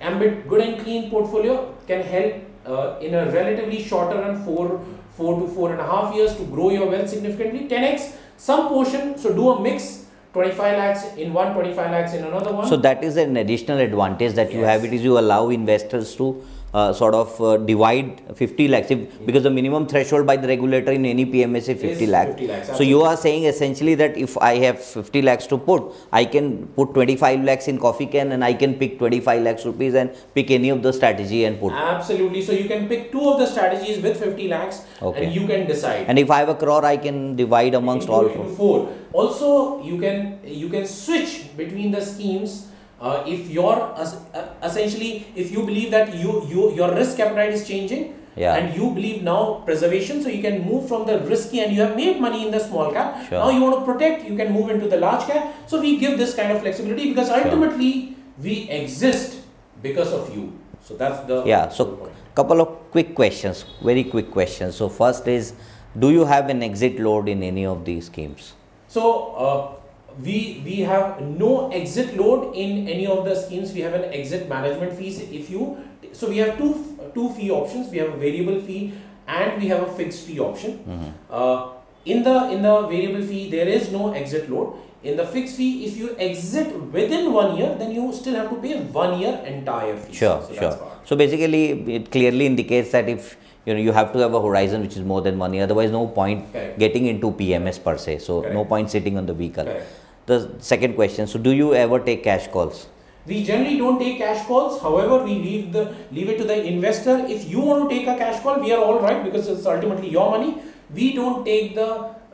[0.01, 2.35] ambit good and clean portfolio can help
[2.67, 4.85] uh, in a relatively shorter run four
[5.17, 7.69] four to four and a half years to grow your wealth significantly.
[7.69, 12.53] 10x some portion so do a mix 25 lakhs in one 25 lakhs in another
[12.53, 12.69] one.
[12.69, 14.85] So that is an additional advantage that you have.
[14.85, 19.43] It is you allow investors to uh, sort of uh, divide 50 lakhs if, because
[19.43, 22.31] the minimum threshold by the regulator in any PMS is 50 Is lakhs.
[22.33, 25.93] 50 lakhs, so you are saying essentially that if I have 50 lakhs to put,
[26.13, 29.95] I can put 25 lakhs in coffee can and I can pick 25 lakhs rupees
[29.95, 31.73] and pick any of the strategy and put.
[31.73, 32.43] Absolutely.
[32.43, 35.25] So you can pick two of the strategies with 50 lakhs Okay.
[35.25, 36.07] and you can decide.
[36.09, 38.47] And if I have a crore, I can divide amongst into, all four.
[38.57, 38.93] four.
[39.13, 42.70] Also, you can you can switch between the schemes
[43.01, 47.67] uh, if you're uh, essentially if you believe that you you your risk appetite is
[47.67, 48.17] changing.
[48.37, 48.55] Yeah.
[48.55, 51.97] And you believe now preservation, so you can move from the risky and you have
[51.97, 53.29] made money in the small cap.
[53.29, 53.39] Sure.
[53.41, 55.53] Now you want to protect, you can move into the large cap.
[55.67, 59.43] So we give this kind of flexibility because ultimately we exist
[59.83, 60.53] because of you.
[60.81, 62.13] So that's the Yeah, so point.
[62.35, 64.77] couple of quick questions, very quick questions.
[64.77, 65.53] So first is,
[65.99, 68.55] do you have an exit load in any of these schemes?
[68.87, 69.80] So uh,
[70.25, 73.73] we we have no exit load in any of the schemes.
[73.73, 75.21] We have an exit management fees.
[75.21, 75.79] If you
[76.13, 76.73] so we have two
[77.15, 77.91] two fee options.
[77.91, 78.93] We have a variable fee
[79.27, 80.79] and we have a fixed fee option.
[80.87, 81.11] Mhm.
[81.31, 81.69] Uh,
[82.05, 84.79] in the in the variable fee there is no exit load.
[85.03, 88.57] In the fixed fee, if you exit within one year, then you still have to
[88.57, 90.13] pay one year entire fee.
[90.13, 90.75] Sure, so sure.
[91.07, 91.63] So basically,
[91.95, 95.07] it clearly indicates that if you know you have to have a horizon which is
[95.13, 96.79] more than one year, otherwise no point Correct.
[96.79, 98.19] getting into PMS per se.
[98.19, 99.65] So no point sitting on the vehicle.
[99.65, 99.89] Correct.
[100.31, 102.87] The second question: So do you ever take cash calls?
[103.27, 104.81] We generally don't take cash calls.
[104.81, 105.83] However, we leave the
[106.19, 107.17] leave it to the investor.
[107.37, 110.11] If you want to take a cash call, we are all right because it's ultimately
[110.19, 110.53] your money.
[110.99, 111.89] We don't take the.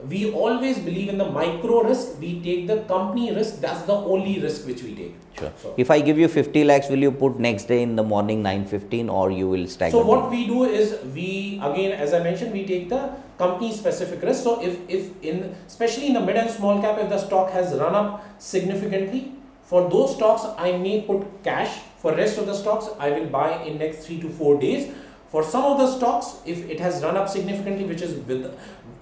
[0.04, 2.20] We always believe in the micro risk.
[2.20, 3.60] We take the company risk.
[3.60, 5.14] That's the only risk which we take.
[5.38, 5.52] Sure.
[5.62, 8.42] So- If I give you 50 lakhs, will you put next day in the morning
[8.42, 9.92] 9:15, or you will stagger?
[9.96, 11.30] So what we do is we
[11.70, 13.00] again, as I mentioned, we take the
[13.38, 14.44] company specific risk.
[14.50, 17.74] So if if in especially in the mid and small cap, if the stock has
[17.86, 18.12] run up
[18.50, 19.24] significantly,
[19.72, 21.80] for those stocks I may put cash.
[22.04, 24.88] For rest of the stocks, I will buy in next three to four days.
[25.30, 28.44] For some of the stocks, if it has run up significantly, which is with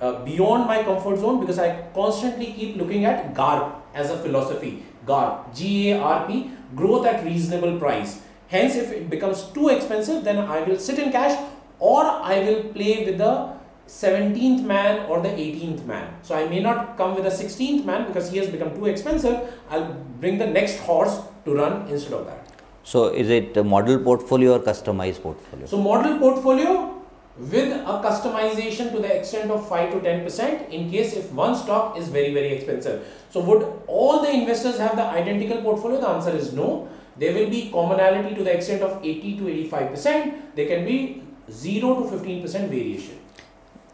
[0.05, 4.85] uh, beyond my comfort zone, because I constantly keep looking at GARP as a philosophy.
[5.07, 8.21] GARP, G-A-R-P, growth at reasonable price.
[8.49, 11.39] Hence, if it becomes too expensive, then I will sit in cash
[11.79, 13.55] or I will play with the
[13.87, 16.15] 17th man or the 18th man.
[16.23, 19.53] So I may not come with a 16th man because he has become too expensive.
[19.71, 22.49] I'll bring the next horse to run instead of that.
[22.83, 25.67] So is it a model portfolio or customized portfolio?
[25.67, 27.04] So model portfolio
[27.37, 31.99] with a customization to the extent of 5 to 10% in case if one stock
[31.99, 33.07] is very very expensive.
[33.31, 36.01] So would all the investors have the identical portfolio?
[36.01, 36.89] The answer is no.
[37.17, 40.55] There will be commonality to the extent of 80 to 85%.
[40.55, 43.19] There can be 0 to 15% variation.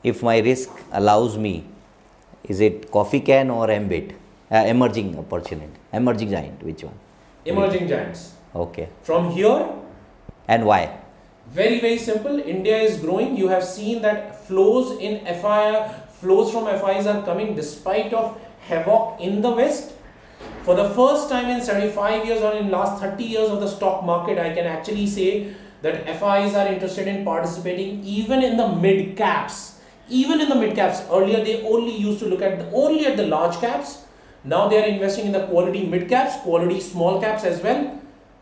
[0.03, 1.64] if my risk allows me,
[2.45, 4.14] is it coffee can or Ambit?
[4.51, 6.95] Uh, emerging opportunity, emerging giant, which one?
[7.45, 8.32] Emerging giants.
[8.55, 8.88] Okay.
[9.03, 9.68] From here,
[10.49, 11.00] And why?
[11.53, 12.39] Very very simple.
[12.39, 13.37] India is growing.
[13.37, 15.89] You have seen that flows in FI,
[16.21, 19.95] flows from FIs are coming despite of havoc in the West.
[20.63, 24.05] For the first time in 75 years or in last 30 years of the stock
[24.05, 29.17] market, I can actually say that FIs are interested in participating even in the mid
[29.17, 29.81] caps.
[30.09, 33.17] Even in the mid caps, earlier they only used to look at the, only at
[33.17, 34.05] the large caps.
[34.45, 37.99] Now they are investing in the quality mid caps, quality small caps as well.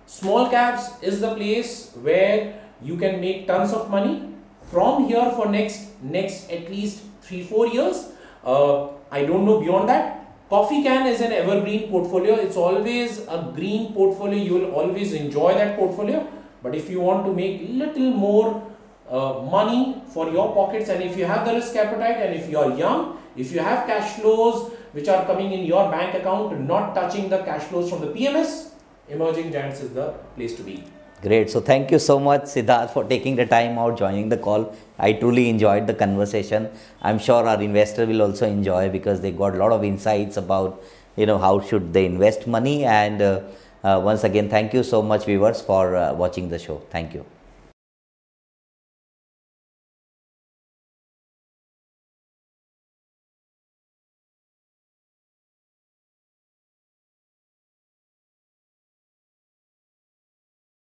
[0.06, 4.34] Small caps is the place where you can make tons of money
[4.70, 8.12] from here for next next at least three four years.
[8.44, 10.14] Uh, I don't know beyond that.
[10.48, 12.34] Coffee can is an evergreen portfolio.
[12.34, 14.42] It's always a green portfolio.
[14.42, 16.26] You will always enjoy that portfolio
[16.62, 18.62] but if you want to make little more
[19.08, 22.58] uh, money for your pockets and if you have the risk appetite and if you
[22.58, 26.94] are young, if you have cash flows which are coming in your bank account, not
[26.94, 28.70] touching the cash flows from the PMS,
[29.08, 30.82] emerging giants is the place to be.
[31.22, 31.50] Great.
[31.50, 34.74] So thank you so much, Siddharth, for taking the time out, joining the call.
[34.98, 36.68] I truly enjoyed the conversation.
[37.02, 40.80] I'm sure our investor will also enjoy because they got a lot of insights about,
[41.16, 43.40] you know, how should they invest money and uh,
[43.82, 46.82] uh, once again, thank you so much, viewers, for uh, watching the show.
[46.90, 47.24] Thank you.